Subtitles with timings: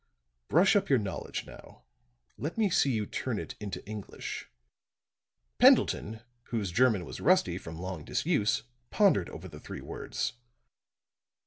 [0.47, 1.83] Brush up your knowledge now;
[2.35, 4.49] let me see you turn it into English."
[5.59, 10.33] Pendleton, whose German was rusty from long disuse, pondered over the three words.